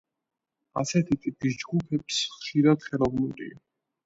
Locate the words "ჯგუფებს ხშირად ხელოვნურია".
1.65-3.63